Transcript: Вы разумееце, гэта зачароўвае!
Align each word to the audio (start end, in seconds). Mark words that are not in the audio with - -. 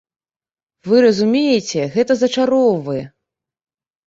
Вы 0.91 1.01
разумееце, 1.05 1.79
гэта 1.99 2.17
зачароўвае! 2.23 3.03